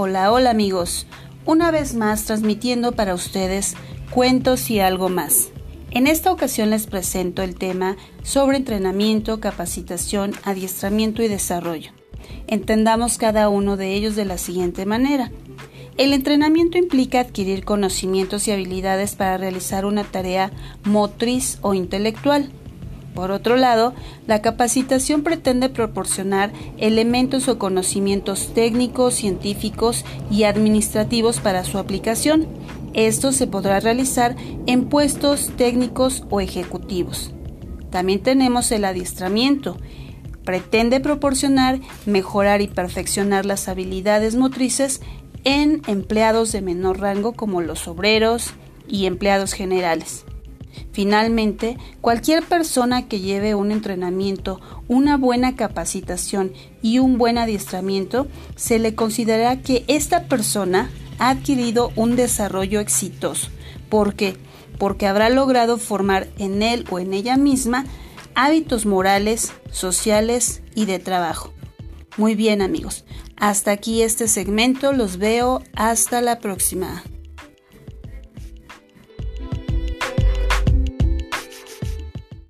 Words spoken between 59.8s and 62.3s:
esta persona ha adquirido un